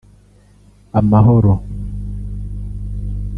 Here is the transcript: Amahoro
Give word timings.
Amahoro 0.99 1.53